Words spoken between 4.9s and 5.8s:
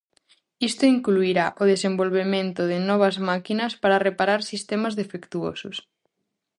defectuosos.